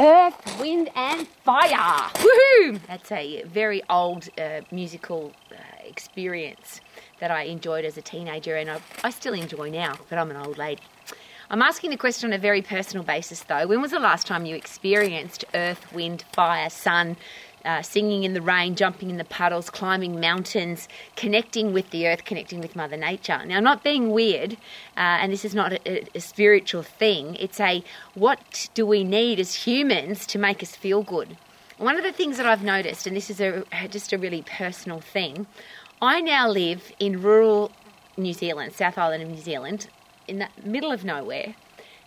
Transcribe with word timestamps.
Earth, 0.00 0.58
Wind 0.58 0.88
and 0.96 1.28
Fire. 1.28 2.08
Woohoo! 2.14 2.80
That's 2.86 3.12
a 3.12 3.42
very 3.42 3.82
old 3.90 4.30
uh, 4.38 4.62
musical 4.70 5.32
uh, 5.52 5.56
experience 5.84 6.80
that 7.18 7.30
I 7.30 7.42
enjoyed 7.42 7.84
as 7.84 7.98
a 7.98 8.00
teenager 8.00 8.56
and 8.56 8.70
I, 8.70 8.80
I 9.04 9.10
still 9.10 9.34
enjoy 9.34 9.68
now, 9.68 9.98
but 10.08 10.18
I'm 10.18 10.30
an 10.30 10.38
old 10.38 10.56
lady. 10.56 10.80
I'm 11.52 11.62
asking 11.62 11.90
the 11.90 11.96
question 11.96 12.30
on 12.30 12.32
a 12.32 12.38
very 12.38 12.62
personal 12.62 13.02
basis 13.02 13.42
though. 13.42 13.66
When 13.66 13.82
was 13.82 13.90
the 13.90 13.98
last 13.98 14.24
time 14.24 14.46
you 14.46 14.54
experienced 14.54 15.44
earth, 15.52 15.92
wind, 15.92 16.24
fire, 16.32 16.70
sun, 16.70 17.16
uh, 17.64 17.82
singing 17.82 18.22
in 18.22 18.34
the 18.34 18.40
rain, 18.40 18.76
jumping 18.76 19.10
in 19.10 19.16
the 19.16 19.24
puddles, 19.24 19.68
climbing 19.68 20.20
mountains, 20.20 20.88
connecting 21.16 21.72
with 21.72 21.90
the 21.90 22.06
earth, 22.06 22.24
connecting 22.24 22.60
with 22.60 22.76
Mother 22.76 22.96
Nature. 22.96 23.44
Now, 23.44 23.58
not 23.58 23.82
being 23.82 24.12
weird, 24.12 24.52
uh, 24.96 25.18
and 25.18 25.32
this 25.32 25.44
is 25.44 25.52
not 25.52 25.72
a, 25.72 26.06
a, 26.16 26.20
spiritual 26.20 26.84
thing, 26.84 27.34
it's 27.40 27.58
a 27.58 27.82
what 28.14 28.70
do 28.74 28.86
we 28.86 29.02
need 29.02 29.40
as 29.40 29.66
humans 29.66 30.26
to 30.26 30.38
make 30.38 30.62
us 30.62 30.76
feel 30.76 31.02
good? 31.02 31.36
One 31.78 31.96
of 31.96 32.04
the 32.04 32.12
things 32.12 32.36
that 32.36 32.46
I've 32.46 32.62
noticed, 32.62 33.08
and 33.08 33.16
this 33.16 33.28
is 33.28 33.40
a, 33.40 33.64
just 33.90 34.12
a 34.12 34.18
really 34.18 34.42
personal 34.42 35.00
thing, 35.00 35.48
I 36.00 36.20
now 36.20 36.48
live 36.48 36.92
in 37.00 37.20
rural 37.20 37.72
New 38.16 38.34
Zealand, 38.34 38.72
South 38.72 38.96
Island 38.96 39.24
of 39.24 39.30
New 39.30 39.42
Zealand, 39.42 39.88
in 40.30 40.38
the 40.38 40.48
middle 40.64 40.92
of 40.92 41.04
nowhere. 41.04 41.54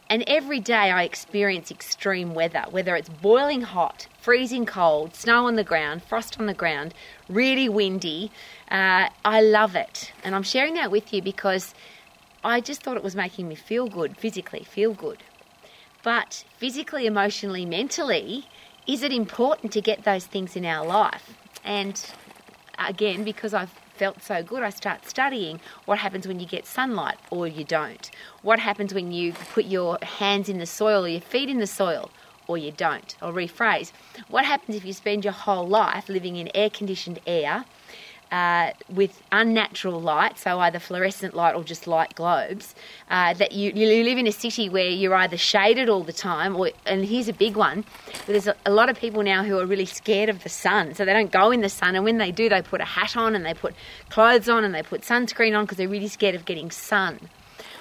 And 0.10 0.24
every 0.28 0.60
day 0.60 0.92
I 0.92 1.04
experience 1.04 1.72
extreme 1.72 2.34
weather, 2.34 2.66
whether 2.70 2.96
it's 2.96 3.10
boiling 3.10 3.62
hot, 3.62 4.08
freezing 4.22 4.66
cold, 4.66 5.16
snow 5.16 5.48
on 5.48 5.56
the 5.56 5.64
ground, 5.64 6.04
frost 6.04 6.40
on 6.40 6.46
the 6.46 6.54
ground, 6.54 6.94
really 7.30 7.70
windy. 7.70 8.32
Uh, 8.70 9.10
I 9.26 9.42
love 9.42 9.76
it. 9.76 10.12
And 10.24 10.36
I'm 10.36 10.44
sharing 10.44 10.74
that 10.76 10.92
with 10.92 11.14
you 11.14 11.22
because 11.22 11.74
I 12.44 12.62
just 12.62 12.84
thought 12.84 12.98
it 12.98 13.04
was 13.04 13.16
making 13.16 13.48
me 13.48 13.56
feel 13.56 13.88
good, 13.88 14.18
physically, 14.18 14.64
feel 14.64 14.94
good. 14.94 15.24
But 16.04 16.44
physically, 16.58 17.06
emotionally, 17.06 17.66
mentally, 17.66 18.48
is 18.86 19.04
it 19.04 19.14
important 19.14 19.72
to 19.74 19.82
get 19.82 20.04
those 20.04 20.26
things 20.26 20.56
in 20.56 20.66
our 20.66 20.86
life? 20.86 21.34
And 21.64 21.96
again, 22.80 23.24
because 23.24 23.54
I've 23.54 23.72
felt 23.96 24.22
so 24.24 24.44
good, 24.44 24.64
I 24.64 24.70
start 24.70 25.08
studying 25.08 25.60
what 25.86 26.00
happens 26.00 26.28
when 26.28 26.40
you 26.40 26.46
get 26.46 26.66
sunlight 26.66 27.18
or 27.30 27.48
you 27.48 27.64
don't. 27.64 28.10
What 28.42 28.60
happens 28.60 28.94
when 28.94 29.12
you 29.12 29.34
put 29.54 29.66
your 29.66 29.98
hands 30.02 30.50
in 30.50 30.58
the 30.58 30.66
soil 30.66 31.06
or 31.06 31.08
your 31.08 31.22
feet 31.22 31.50
in 31.50 31.60
the 31.60 31.68
soil 31.68 32.10
or 32.48 32.58
you 32.58 32.72
don't. 32.72 33.16
I'll 33.22 33.34
rephrase. 33.34 33.92
What 34.28 34.46
happens 34.46 34.76
if 34.76 34.86
you 34.86 34.94
spend 34.94 35.24
your 35.24 35.34
whole 35.34 35.68
life 35.68 36.10
living 36.10 36.36
in 36.36 36.50
air 36.54 36.70
conditioned 36.70 37.20
air 37.26 37.66
uh, 38.34 38.74
with 38.90 39.22
unnatural 39.32 40.02
light, 40.02 40.40
so 40.40 40.60
either 40.60 40.80
fluorescent 40.80 41.36
light 41.36 41.54
or 41.54 41.64
just 41.64 41.86
light 41.86 42.16
globes, 42.16 42.74
uh, 43.12 43.32
that 43.36 43.52
you, 43.52 43.72
you 43.76 44.04
live 44.04 44.18
in 44.18 44.26
a 44.26 44.32
city 44.32 44.68
where 44.68 44.90
you're 44.90 45.14
either 45.14 45.38
shaded 45.38 45.88
all 45.88 46.04
the 46.04 46.12
time, 46.12 46.56
or 46.56 46.72
and 46.88 47.06
here's 47.06 47.28
a 47.28 47.34
big 47.34 47.56
one, 47.56 47.86
there's 48.26 48.48
a, 48.48 48.56
a, 48.66 48.72
lot 48.72 48.90
of 48.90 48.98
people 48.98 49.22
now 49.22 49.44
who 49.44 49.60
are 49.60 49.68
really 49.68 49.86
scared 49.86 50.30
of 50.30 50.42
the 50.42 50.50
sun, 50.50 50.96
so 50.96 51.06
they 51.06 51.14
don't 51.14 51.32
go 51.32 51.52
in 51.52 51.62
the 51.62 51.70
sun, 51.70 51.94
and 51.94 52.04
when 52.04 52.18
they 52.18 52.32
do, 52.32 52.50
they 52.50 52.64
put 52.64 52.82
a 52.82 52.86
hat 52.86 53.16
on 53.16 53.36
and 53.36 53.46
they 53.46 53.54
put 53.54 53.76
clothes 54.10 54.50
on 54.50 54.64
and 54.64 54.74
they 54.74 54.82
put 54.82 55.02
sunscreen 55.02 55.56
on 55.56 55.66
because 55.66 55.78
they're 55.78 55.88
really 55.88 56.08
scared 56.08 56.34
of 56.34 56.44
getting 56.44 56.72
sun. 56.72 57.20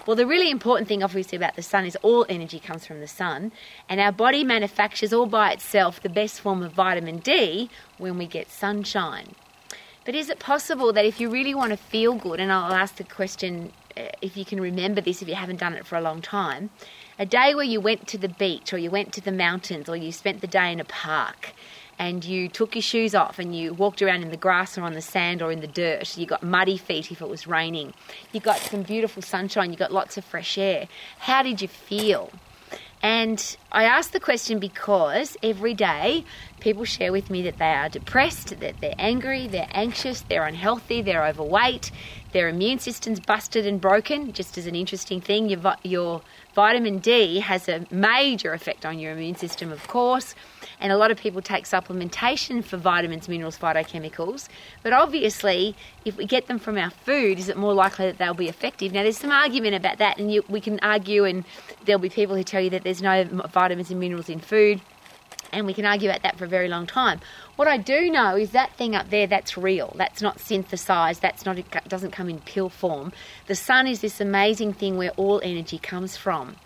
Well, 0.07 0.17
the 0.17 0.27
really 0.27 0.51
important 0.51 0.87
thing, 0.87 1.03
obviously, 1.03 1.37
about 1.37 1.57
the 1.57 1.63
sun 1.63 1.87
is 1.87 1.97
all 2.03 2.27
energy 2.29 2.59
comes 2.59 2.87
from 2.87 3.01
the 3.01 3.09
sun, 3.09 3.53
and 3.89 4.01
our 4.01 4.13
body 4.13 4.45
manufactures 4.45 5.15
all 5.15 5.25
by 5.25 5.53
itself 5.53 6.03
the 6.03 6.11
best 6.11 6.43
form 6.43 6.63
of 6.63 6.73
vitamin 6.73 7.21
D 7.21 7.71
when 7.97 8.19
we 8.19 8.27
get 8.27 8.51
sunshine. 8.51 9.35
But 10.05 10.15
is 10.15 10.29
it 10.29 10.39
possible 10.41 10.93
that 10.93 11.05
if 11.05 11.21
you 11.21 11.31
really 11.31 11.55
want 11.55 11.71
to 11.71 11.77
feel 11.77 12.15
good, 12.15 12.41
and 12.41 12.51
I'll 12.51 12.73
ask 12.73 12.97
the 12.97 13.05
question 13.05 13.73
uh, 13.97 14.09
if 14.21 14.37
you 14.37 14.45
can 14.45 14.61
remember 14.61 15.01
this 15.01 15.23
if 15.23 15.29
you 15.29 15.35
haven't 15.35 15.61
done 15.61 15.75
it 15.75 15.87
for 15.87 15.97
a 15.97 16.01
long 16.01 16.21
time, 16.21 16.71
a 17.19 17.27
day 17.27 17.55
where 17.55 17.65
you 17.65 17.81
went 17.81 18.09
to 18.09 18.19
the 18.19 18.29
beach 18.29 18.73
or 18.73 18.79
you 18.79 18.91
went 18.91 19.13
to 19.13 19.21
the 19.21 19.31
mountains 19.31 19.89
or 19.89 19.97
you 19.97 20.11
spent 20.11 20.41
the 20.41 20.47
day 20.47 20.73
in 20.73 20.81
a 20.81 20.85
park 20.85 21.53
and 21.99 22.25
you 22.25 22.49
took 22.49 22.75
your 22.75 22.83
shoes 22.83 23.15
off 23.15 23.39
and 23.39 23.55
you 23.55 23.73
walked 23.73 24.03
around 24.03 24.23
in 24.23 24.31
the 24.31 24.37
grass 24.37 24.77
or 24.77 24.83
on 24.83 24.95
the 24.95 25.03
sand 25.03 25.41
or 25.41 25.53
in 25.53 25.61
the 25.61 25.67
dirt. 25.69 26.17
You 26.17 26.27
got 26.27 26.43
muddy 26.43 26.77
feet 26.77 27.13
if 27.13 27.21
it 27.21 27.29
was 27.29 27.47
raining. 27.47 27.93
You 28.33 28.41
got 28.41 28.59
some 28.59 28.83
beautiful 28.83 29.23
sunshine. 29.23 29.71
You 29.71 29.77
got 29.77 29.93
lots 29.93 30.17
of 30.17 30.25
fresh 30.25 30.59
air. 30.59 30.89
How 31.19 31.43
did 31.43 31.63
you 31.63 31.69
feel? 31.69 32.31
And 33.03 33.57
I 33.73 33.83
ask 33.85 34.13
the 34.13 34.21
question 34.21 34.61
because 34.61 35.37
every 35.43 35.75
day 35.75 36.25
people 36.61 36.85
share 36.85 37.11
with 37.11 37.31
me 37.31 37.43
that 37.43 37.59
they 37.59 37.73
are 37.73 37.89
depressed, 37.89 38.61
that 38.61 38.81
they're 38.81 38.95
angry, 38.97 39.49
they're 39.49 39.69
anxious, 39.73 40.21
they're 40.21 40.47
unhealthy, 40.47 41.03
they're 41.03 41.27
overweight, 41.27 41.91
their 42.31 42.49
immune 42.49 42.79
system's 42.79 43.19
busted 43.19 43.67
and 43.67 43.81
broken. 43.81 44.33
Just 44.33 44.57
as 44.57 44.69
an 44.69 44.77
interesting 44.77 45.21
thing, 45.21 45.49
your, 45.49 45.75
your 45.83 46.23
vitamin 46.55 46.99
D 47.01 47.41
has 47.41 47.69
a 47.69 47.87
major 47.91 48.53
effect 48.53 48.87
on 48.87 49.01
your 49.01 49.13
immune 49.13 49.35
system, 49.35 49.73
of 49.73 49.89
course. 49.89 50.37
And 50.83 50.93
a 50.93 50.97
lot 50.99 51.11
of 51.11 51.17
people 51.17 51.41
take 51.41 51.65
supplementation 51.65 52.63
for 52.63 52.77
vitamins, 52.77 53.29
minerals, 53.29 53.57
phytochemicals. 53.57 54.49
But 54.83 54.93
obviously, 54.93 55.77
if 56.05 56.17
we 56.17 56.27
get 56.27 56.49
them 56.49 56.59
from 56.59 56.77
our 56.77 56.91
food, 56.91 57.39
is 57.39 57.49
it 57.49 57.57
more 57.57 57.73
likely 57.73 58.07
that 58.07 58.19
they'll 58.19 58.35
be 58.35 58.49
effective? 58.49 58.93
Now, 58.93 59.05
there's 59.05 59.17
some 59.17 59.31
argument 59.31 59.77
about 59.77 59.99
that, 59.99 60.19
and 60.19 60.31
you, 60.31 60.45
we 60.49 60.61
can 60.61 60.81
argue, 60.83 61.25
and 61.25 61.45
there'll 61.85 62.03
be 62.03 62.11
people 62.11 62.37
who 62.37 62.43
tell 62.43 62.61
you 62.61 62.71
that 62.71 62.83
there's 62.83 63.01
no 63.01 63.25
vitamins 63.25 63.91
and 63.91 64.01
minerals 64.01 64.29
in 64.29 64.41
food 64.41 64.81
and 65.53 65.67
we 65.67 65.75
can 65.75 65.85
argue 65.85 66.09
about 66.09 66.23
that 66.23 66.39
for 66.39 66.47
a 66.47 66.49
very 66.49 66.69
long 66.69 66.87
time. 66.87 67.21
What 67.57 67.69
I 67.69 67.77
do 67.77 68.11
know 68.11 68.37
is 68.37 68.51
that 68.51 68.75
thing 68.75 68.97
up 68.97 69.11
there 69.11 69.27
that's 69.27 69.59
real. 69.59 69.95
That's 69.97 70.23
not 70.23 70.41
synthesized. 70.41 71.21
That's 71.21 71.45
not 71.45 71.59
it 71.59 71.67
doesn't 71.89 72.13
come 72.13 72.29
in 72.29 72.41
pill 72.41 72.71
form. 72.71 73.13
The 73.47 73.55
sun 73.55 73.87
is 73.87 74.01
this 74.01 74.21
amazing 74.21 74.73
thing 74.73 74.97
where 74.97 75.11
all 75.11 75.41
energy 75.45 75.79
comes 75.79 76.17
from. 76.17 76.57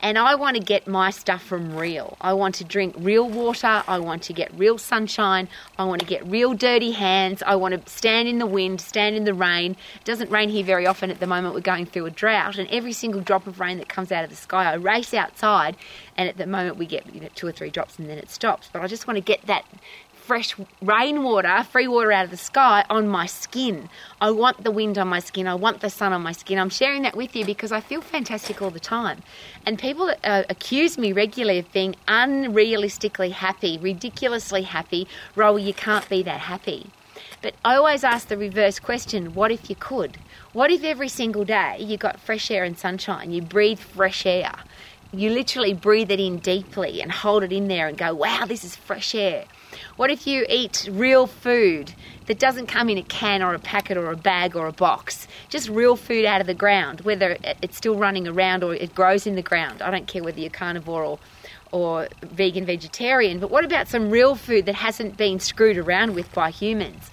And 0.00 0.18
I 0.18 0.34
want 0.34 0.56
to 0.56 0.62
get 0.62 0.86
my 0.86 1.10
stuff 1.10 1.42
from 1.42 1.74
real. 1.74 2.16
I 2.20 2.34
want 2.34 2.54
to 2.56 2.64
drink 2.64 2.94
real 2.98 3.28
water. 3.28 3.82
I 3.88 3.98
want 3.98 4.22
to 4.24 4.32
get 4.32 4.52
real 4.54 4.78
sunshine. 4.78 5.48
I 5.78 5.84
want 5.84 6.00
to 6.00 6.06
get 6.06 6.24
real 6.26 6.54
dirty 6.54 6.92
hands. 6.92 7.42
I 7.44 7.56
want 7.56 7.72
to 7.84 7.90
stand 7.90 8.28
in 8.28 8.38
the 8.38 8.46
wind, 8.46 8.80
stand 8.80 9.16
in 9.16 9.24
the 9.24 9.34
rain. 9.34 9.72
It 9.72 10.04
doesn't 10.04 10.30
rain 10.30 10.50
here 10.50 10.64
very 10.64 10.86
often 10.86 11.10
at 11.10 11.18
the 11.18 11.26
moment. 11.26 11.54
We're 11.54 11.60
going 11.60 11.86
through 11.86 12.06
a 12.06 12.10
drought. 12.10 12.58
And 12.58 12.68
every 12.68 12.92
single 12.92 13.20
drop 13.20 13.46
of 13.46 13.58
rain 13.58 13.78
that 13.78 13.88
comes 13.88 14.12
out 14.12 14.22
of 14.22 14.30
the 14.30 14.36
sky, 14.36 14.70
I 14.70 14.74
race 14.74 15.14
outside. 15.14 15.76
And 16.16 16.28
at 16.28 16.36
the 16.36 16.46
moment, 16.46 16.76
we 16.76 16.86
get 16.86 17.12
you 17.14 17.20
know, 17.20 17.28
two 17.34 17.46
or 17.46 17.52
three 17.52 17.70
drops 17.70 17.98
and 17.98 18.08
then 18.08 18.18
it 18.18 18.30
stops. 18.30 18.68
But 18.72 18.82
I 18.82 18.86
just 18.86 19.06
want 19.06 19.16
to 19.16 19.22
get 19.22 19.42
that 19.46 19.64
fresh 20.26 20.56
rainwater, 20.82 21.62
free 21.62 21.86
water 21.86 22.10
out 22.10 22.24
of 22.24 22.32
the 22.32 22.36
sky 22.36 22.84
on 22.90 23.06
my 23.06 23.26
skin. 23.26 23.88
I 24.20 24.32
want 24.32 24.64
the 24.64 24.72
wind 24.72 24.98
on 24.98 25.06
my 25.06 25.20
skin. 25.20 25.46
I 25.46 25.54
want 25.54 25.80
the 25.80 25.88
sun 25.88 26.12
on 26.12 26.20
my 26.22 26.32
skin. 26.32 26.58
I'm 26.58 26.68
sharing 26.68 27.02
that 27.02 27.16
with 27.16 27.36
you 27.36 27.44
because 27.44 27.70
I 27.70 27.80
feel 27.80 28.00
fantastic 28.00 28.60
all 28.60 28.70
the 28.70 28.80
time. 28.80 29.22
And 29.64 29.78
people 29.78 30.12
uh, 30.24 30.42
accuse 30.50 30.98
me 30.98 31.12
regularly 31.12 31.60
of 31.60 31.72
being 31.72 31.94
unrealistically 32.08 33.30
happy, 33.30 33.78
ridiculously 33.78 34.62
happy. 34.62 35.06
Roll, 35.36 35.60
you 35.60 35.72
can't 35.72 36.08
be 36.08 36.24
that 36.24 36.40
happy. 36.40 36.90
But 37.40 37.54
I 37.64 37.76
always 37.76 38.02
ask 38.02 38.26
the 38.26 38.36
reverse 38.36 38.80
question 38.80 39.32
what 39.34 39.52
if 39.52 39.70
you 39.70 39.76
could? 39.76 40.18
What 40.52 40.72
if 40.72 40.82
every 40.82 41.08
single 41.08 41.44
day 41.44 41.76
you 41.78 41.96
got 41.96 42.18
fresh 42.18 42.50
air 42.50 42.64
and 42.64 42.76
sunshine? 42.76 43.30
You 43.30 43.42
breathe 43.42 43.78
fresh 43.78 44.26
air. 44.26 44.52
You 45.16 45.30
literally 45.30 45.72
breathe 45.72 46.10
it 46.10 46.20
in 46.20 46.38
deeply 46.40 47.00
and 47.00 47.10
hold 47.10 47.42
it 47.42 47.50
in 47.50 47.68
there 47.68 47.88
and 47.88 47.96
go, 47.96 48.14
wow, 48.14 48.44
this 48.46 48.64
is 48.64 48.76
fresh 48.76 49.14
air. 49.14 49.46
What 49.96 50.10
if 50.10 50.26
you 50.26 50.44
eat 50.48 50.86
real 50.92 51.26
food 51.26 51.94
that 52.26 52.38
doesn't 52.38 52.66
come 52.66 52.90
in 52.90 52.98
a 52.98 53.02
can 53.02 53.42
or 53.42 53.54
a 53.54 53.58
packet 53.58 53.96
or 53.96 54.10
a 54.10 54.16
bag 54.16 54.54
or 54.54 54.66
a 54.66 54.72
box? 54.72 55.26
Just 55.48 55.70
real 55.70 55.96
food 55.96 56.26
out 56.26 56.42
of 56.42 56.46
the 56.46 56.54
ground, 56.54 57.00
whether 57.00 57.38
it's 57.62 57.78
still 57.78 57.96
running 57.96 58.28
around 58.28 58.62
or 58.62 58.74
it 58.74 58.94
grows 58.94 59.26
in 59.26 59.36
the 59.36 59.42
ground. 59.42 59.80
I 59.80 59.90
don't 59.90 60.06
care 60.06 60.22
whether 60.22 60.38
you're 60.38 60.50
carnivore 60.50 61.04
or 61.04 61.18
or 61.72 62.08
vegan 62.22 62.64
vegetarian, 62.64 63.40
but 63.40 63.50
what 63.50 63.64
about 63.64 63.88
some 63.88 64.08
real 64.08 64.36
food 64.36 64.66
that 64.66 64.76
hasn't 64.76 65.16
been 65.16 65.40
screwed 65.40 65.76
around 65.76 66.14
with 66.14 66.32
by 66.32 66.50
humans? 66.50 67.10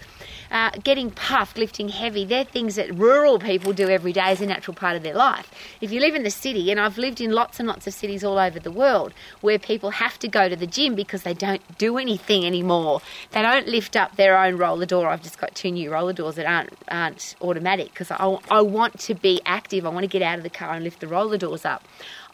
Uh, 0.54 0.70
getting 0.84 1.10
puffed, 1.10 1.58
lifting 1.58 1.90
heavy, 1.90 2.24
they're 2.24 2.44
things 2.44 2.76
that 2.76 2.94
rural 2.94 3.40
people 3.40 3.74
do 3.74 3.90
every 3.90 4.14
day 4.14 4.22
as 4.22 4.40
a 4.40 4.46
natural 4.46 4.76
part 4.76 4.96
of 4.96 5.02
their 5.02 5.16
life. 5.16 5.52
If 5.82 5.92
you 5.92 6.00
live 6.00 6.14
in 6.14 6.22
the 6.22 6.30
city, 6.30 6.70
and 6.70 6.80
I've 6.80 7.00
lived 7.00 7.20
in 7.20 7.32
lots 7.32 7.60
and 7.60 7.68
lots 7.68 7.88
of 7.88 7.94
cities 7.94 8.24
all 8.24 8.38
over 8.38 8.60
the 8.60 8.72
world 8.72 9.14
where 9.42 9.58
people 9.58 9.90
have 9.90 10.20
to 10.20 10.28
go 10.28 10.48
to 10.48 10.56
the 10.56 10.68
gym 10.68 10.94
because 10.94 11.24
they 11.24 11.34
don't 11.34 11.78
do 11.80 11.98
anything 11.98 12.46
anymore. 12.46 13.02
They 13.32 13.42
don't 13.42 13.68
lift 13.68 13.96
up 13.96 14.16
their 14.16 14.38
own 14.38 14.58
roller 14.58 14.86
door. 14.86 15.08
I've 15.08 15.24
just 15.24 15.40
got 15.40 15.56
two 15.56 15.72
new 15.72 15.92
roller 15.92 16.14
doors 16.14 16.36
that 16.36 16.46
aren't, 16.46 16.74
aren't 16.88 17.36
automatic 17.42 17.90
because 17.90 18.12
I, 18.12 18.38
I 18.52 18.62
want 18.62 19.00
to 19.02 19.16
be 19.16 19.42
active. 19.48 19.88
I 19.88 19.90
want 19.90 20.04
to 20.04 20.08
get 20.08 20.22
out 20.22 20.38
of 20.38 20.44
the 20.44 20.52
car 20.52 20.76
and 20.76 20.84
lift 20.84 21.00
the 21.00 21.08
roller 21.08 21.38
doors 21.38 21.66
up. 21.66 21.84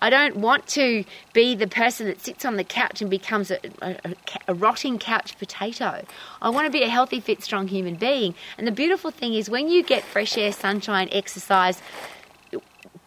I 0.01 0.09
don't 0.09 0.37
want 0.37 0.67
to 0.67 1.03
be 1.33 1.55
the 1.55 1.67
person 1.67 2.07
that 2.07 2.21
sits 2.21 2.45
on 2.45 2.55
the 2.55 2.63
couch 2.63 3.01
and 3.01 3.09
becomes 3.09 3.51
a, 3.51 3.59
a, 3.81 4.15
a, 4.47 4.53
rotting 4.53 4.97
couch 4.97 5.37
potato. 5.37 6.05
I 6.41 6.49
want 6.49 6.65
to 6.65 6.71
be 6.71 6.83
a 6.83 6.89
healthy, 6.89 7.19
fit, 7.19 7.43
strong 7.43 7.67
human 7.67 7.95
being. 7.95 8.35
And 8.57 8.65
the 8.65 8.71
beautiful 8.71 9.11
thing 9.11 9.33
is 9.33 9.49
when 9.49 9.67
you 9.67 9.83
get 9.83 10.03
fresh 10.03 10.37
air, 10.37 10.51
sunshine, 10.51 11.09
exercise, 11.11 11.81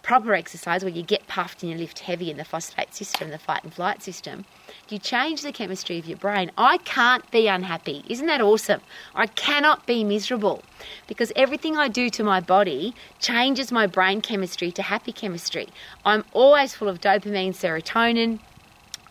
proper 0.02 0.34
exercise 0.34 0.82
where 0.82 0.92
you 0.92 1.02
get 1.02 1.26
puffed 1.28 1.62
and 1.62 1.72
you 1.72 1.78
lift 1.78 2.00
heavy 2.00 2.30
in 2.30 2.36
the 2.36 2.44
phosphate 2.44 2.94
system, 2.94 3.30
the 3.30 3.38
fight 3.38 3.64
and 3.64 3.72
flight 3.72 4.02
system, 4.02 4.44
you 4.88 4.98
change 4.98 5.42
the 5.42 5.52
chemistry 5.52 5.98
of 5.98 6.06
your 6.06 6.18
brain. 6.18 6.50
I 6.56 6.78
can't 6.78 7.28
be 7.30 7.48
unhappy. 7.48 8.04
Isn't 8.08 8.26
that 8.26 8.40
awesome? 8.40 8.80
I 9.14 9.26
cannot 9.26 9.86
be 9.86 10.04
miserable 10.04 10.62
because 11.06 11.32
everything 11.36 11.76
I 11.76 11.88
do 11.88 12.10
to 12.10 12.24
my 12.24 12.40
body 12.40 12.94
changes 13.18 13.72
my 13.72 13.86
brain 13.86 14.20
chemistry 14.20 14.70
to 14.72 14.82
happy 14.82 15.12
chemistry. 15.12 15.68
I'm 16.04 16.24
always 16.32 16.74
full 16.74 16.88
of 16.88 17.00
dopamine, 17.00 17.54
serotonin. 17.54 18.40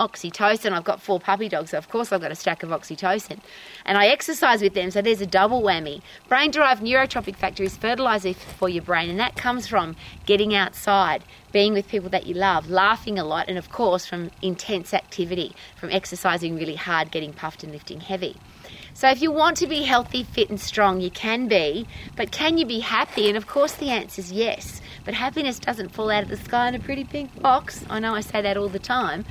Oxytocin. 0.01 0.73
I've 0.73 0.83
got 0.83 1.01
four 1.01 1.19
puppy 1.19 1.47
dogs, 1.47 1.69
so 1.69 1.77
of 1.77 1.87
course 1.87 2.11
I've 2.11 2.21
got 2.21 2.31
a 2.31 2.35
stack 2.35 2.63
of 2.63 2.69
oxytocin. 2.69 3.39
And 3.85 3.97
I 3.97 4.07
exercise 4.07 4.61
with 4.61 4.73
them, 4.73 4.89
so 4.89 5.01
there's 5.01 5.21
a 5.21 5.27
double 5.27 5.61
whammy. 5.61 6.01
Brain 6.27 6.49
derived 6.49 6.81
neurotrophic 6.81 7.35
factor 7.35 7.63
is 7.63 7.77
fertilizer 7.77 8.33
for 8.33 8.67
your 8.67 8.83
brain, 8.83 9.09
and 9.09 9.19
that 9.19 9.35
comes 9.35 9.67
from 9.67 9.95
getting 10.25 10.55
outside, 10.55 11.23
being 11.51 11.73
with 11.73 11.87
people 11.87 12.09
that 12.09 12.25
you 12.25 12.33
love, 12.33 12.69
laughing 12.69 13.19
a 13.19 13.23
lot, 13.23 13.47
and 13.47 13.57
of 13.57 13.69
course 13.69 14.05
from 14.05 14.31
intense 14.41 14.93
activity, 14.93 15.55
from 15.75 15.91
exercising 15.91 16.55
really 16.55 16.75
hard, 16.75 17.11
getting 17.11 17.31
puffed 17.31 17.63
and 17.63 17.71
lifting 17.71 17.99
heavy. 17.99 18.35
So, 18.93 19.09
if 19.09 19.21
you 19.21 19.31
want 19.31 19.57
to 19.57 19.67
be 19.67 19.83
healthy, 19.83 20.23
fit, 20.23 20.49
and 20.49 20.59
strong, 20.59 20.99
you 20.99 21.09
can 21.09 21.47
be, 21.47 21.87
but 22.15 22.31
can 22.31 22.57
you 22.57 22.65
be 22.65 22.79
happy? 22.79 23.27
And 23.29 23.37
of 23.37 23.47
course, 23.47 23.73
the 23.73 23.89
answer 23.89 24.19
is 24.19 24.31
yes. 24.31 24.81
But 25.05 25.13
happiness 25.13 25.59
doesn't 25.59 25.89
fall 25.89 26.11
out 26.11 26.23
of 26.23 26.29
the 26.29 26.37
sky 26.37 26.67
in 26.67 26.75
a 26.75 26.79
pretty 26.79 27.03
pink 27.03 27.41
box. 27.41 27.83
I 27.89 27.99
know 27.99 28.13
I 28.13 28.21
say 28.21 28.41
that 28.41 28.57
all 28.57 28.69
the 28.69 28.79
time. 28.79 29.25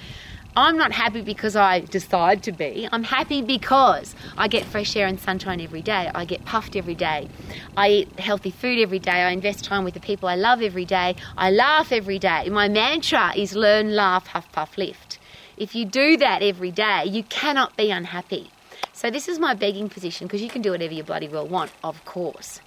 I'm 0.56 0.76
not 0.76 0.90
happy 0.90 1.22
because 1.22 1.54
I 1.54 1.80
decide 1.80 2.42
to 2.42 2.52
be. 2.52 2.88
I'm 2.90 3.04
happy 3.04 3.40
because 3.40 4.16
I 4.36 4.48
get 4.48 4.64
fresh 4.64 4.96
air 4.96 5.06
and 5.06 5.20
sunshine 5.20 5.60
every 5.60 5.80
day. 5.80 6.10
I 6.12 6.24
get 6.24 6.44
puffed 6.44 6.74
every 6.74 6.96
day. 6.96 7.28
I 7.76 7.88
eat 7.88 8.18
healthy 8.18 8.50
food 8.50 8.80
every 8.80 8.98
day. 8.98 9.12
I 9.12 9.30
invest 9.30 9.64
time 9.64 9.84
with 9.84 9.94
the 9.94 10.00
people 10.00 10.28
I 10.28 10.34
love 10.34 10.60
every 10.60 10.84
day. 10.84 11.14
I 11.36 11.52
laugh 11.52 11.92
every 11.92 12.18
day. 12.18 12.48
My 12.48 12.68
mantra 12.68 13.32
is 13.36 13.54
learn, 13.54 13.94
laugh, 13.94 14.26
huff, 14.26 14.50
puff, 14.50 14.76
lift. 14.76 15.18
If 15.56 15.76
you 15.76 15.84
do 15.84 16.16
that 16.16 16.42
every 16.42 16.72
day, 16.72 17.04
you 17.04 17.22
cannot 17.22 17.76
be 17.76 17.92
unhappy. 17.92 18.50
So 18.92 19.08
this 19.08 19.28
is 19.28 19.38
my 19.38 19.54
begging 19.54 19.88
position 19.88 20.26
because 20.26 20.42
you 20.42 20.48
can 20.48 20.62
do 20.62 20.72
whatever 20.72 20.92
you 20.92 21.04
bloody 21.04 21.28
well 21.28 21.46
want, 21.46 21.70
of 21.84 22.04
course. 22.04 22.60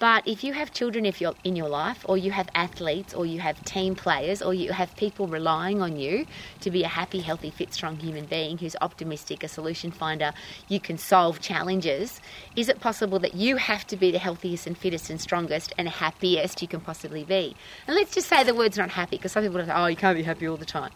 But 0.00 0.26
if 0.26 0.42
you 0.42 0.54
have 0.54 0.72
children 0.72 1.04
if 1.04 1.20
you're 1.20 1.34
in 1.44 1.56
your 1.56 1.68
life, 1.68 2.06
or 2.08 2.16
you 2.16 2.30
have 2.30 2.48
athletes, 2.54 3.12
or 3.12 3.26
you 3.26 3.38
have 3.40 3.62
team 3.66 3.94
players, 3.94 4.40
or 4.40 4.54
you 4.54 4.72
have 4.72 4.96
people 4.96 5.26
relying 5.26 5.82
on 5.82 5.98
you 5.98 6.24
to 6.60 6.70
be 6.70 6.82
a 6.82 6.88
happy, 6.88 7.20
healthy, 7.20 7.50
fit, 7.50 7.74
strong 7.74 7.96
human 7.96 8.24
being 8.24 8.56
who's 8.56 8.74
optimistic, 8.80 9.44
a 9.44 9.48
solution 9.48 9.90
finder, 9.90 10.32
you 10.68 10.80
can 10.80 10.96
solve 10.96 11.40
challenges, 11.40 12.22
is 12.56 12.70
it 12.70 12.80
possible 12.80 13.18
that 13.18 13.34
you 13.34 13.56
have 13.56 13.86
to 13.88 13.96
be 13.96 14.10
the 14.10 14.18
healthiest 14.18 14.66
and 14.66 14.78
fittest 14.78 15.10
and 15.10 15.20
strongest 15.20 15.74
and 15.76 15.86
happiest 15.86 16.62
you 16.62 16.68
can 16.68 16.80
possibly 16.80 17.22
be? 17.22 17.54
And 17.86 17.94
let's 17.94 18.14
just 18.14 18.26
say 18.26 18.42
the 18.42 18.54
word's 18.54 18.78
not 18.78 18.88
happy 18.88 19.16
because 19.16 19.32
some 19.32 19.42
people 19.42 19.62
say, 19.62 19.70
oh, 19.70 19.84
you 19.84 19.96
can't 19.96 20.16
be 20.16 20.22
happy 20.22 20.48
all 20.48 20.56
the 20.56 20.64
time. 20.64 20.92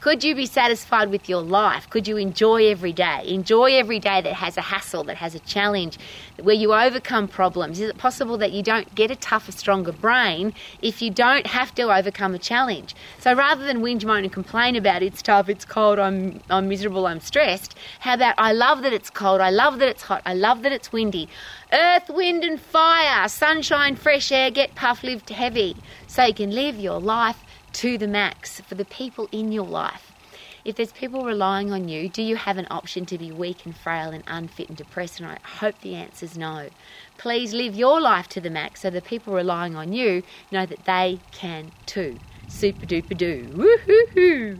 Could 0.00 0.24
you 0.24 0.34
be 0.34 0.46
satisfied 0.46 1.10
with 1.10 1.28
your 1.28 1.42
life? 1.42 1.90
Could 1.90 2.08
you 2.08 2.16
enjoy 2.16 2.70
every 2.70 2.94
day? 2.94 3.22
Enjoy 3.26 3.74
every 3.74 3.98
day 3.98 4.22
that 4.22 4.32
has 4.32 4.56
a 4.56 4.62
hassle, 4.62 5.04
that 5.04 5.18
has 5.18 5.34
a 5.34 5.40
challenge, 5.40 5.98
where 6.40 6.54
you 6.54 6.72
overcome 6.72 7.28
problems? 7.28 7.80
Is 7.80 7.90
it 7.90 7.98
possible 7.98 8.38
that 8.38 8.45
you 8.50 8.62
don't 8.62 8.94
get 8.94 9.10
a 9.10 9.16
tougher, 9.16 9.52
stronger 9.52 9.92
brain 9.92 10.54
if 10.82 11.02
you 11.02 11.10
don't 11.10 11.46
have 11.46 11.74
to 11.76 11.94
overcome 11.94 12.34
a 12.34 12.38
challenge? 12.38 12.94
So 13.20 13.34
rather 13.34 13.64
than 13.64 13.80
whinge, 13.80 14.04
moan, 14.04 14.24
and 14.24 14.32
complain 14.32 14.76
about 14.76 15.02
it's 15.02 15.22
tough, 15.22 15.48
it's 15.48 15.64
cold, 15.64 15.98
I'm, 15.98 16.40
I'm 16.50 16.68
miserable, 16.68 17.06
I'm 17.06 17.20
stressed, 17.20 17.76
how 18.00 18.14
about 18.14 18.34
I 18.38 18.52
love 18.52 18.82
that 18.82 18.92
it's 18.92 19.10
cold, 19.10 19.40
I 19.40 19.50
love 19.50 19.78
that 19.78 19.88
it's 19.88 20.02
hot, 20.02 20.22
I 20.24 20.34
love 20.34 20.62
that 20.62 20.72
it's 20.72 20.92
windy. 20.92 21.28
Earth, 21.72 22.08
wind, 22.08 22.44
and 22.44 22.60
fire, 22.60 23.28
sunshine, 23.28 23.96
fresh 23.96 24.30
air, 24.32 24.50
get 24.50 24.74
puff, 24.74 25.02
lift 25.02 25.30
heavy, 25.30 25.76
so 26.06 26.24
you 26.24 26.34
can 26.34 26.50
live 26.50 26.76
your 26.78 27.00
life 27.00 27.42
to 27.74 27.98
the 27.98 28.08
max 28.08 28.60
for 28.60 28.74
the 28.74 28.84
people 28.86 29.28
in 29.32 29.52
your 29.52 29.66
life. 29.66 30.12
If 30.66 30.74
there's 30.74 30.90
people 30.90 31.24
relying 31.24 31.72
on 31.72 31.86
you, 31.86 32.08
do 32.08 32.20
you 32.20 32.34
have 32.34 32.58
an 32.58 32.66
option 32.72 33.06
to 33.06 33.16
be 33.16 33.30
weak 33.30 33.64
and 33.64 33.76
frail 33.76 34.10
and 34.10 34.24
unfit 34.26 34.68
and 34.68 34.76
depressed? 34.76 35.20
And 35.20 35.28
I 35.28 35.38
hope 35.60 35.80
the 35.80 35.94
answer 35.94 36.24
is 36.26 36.36
no. 36.36 36.70
Please 37.18 37.54
live 37.54 37.76
your 37.76 38.00
life 38.00 38.26
to 38.30 38.40
the 38.40 38.50
max 38.50 38.80
so 38.80 38.90
the 38.90 39.00
people 39.00 39.32
relying 39.32 39.76
on 39.76 39.92
you 39.92 40.24
know 40.50 40.66
that 40.66 40.84
they 40.84 41.20
can 41.30 41.70
too. 41.86 42.18
Super 42.48 42.84
duper 42.84 43.16
doo. 43.16 43.48
Woohoo! 43.54 44.58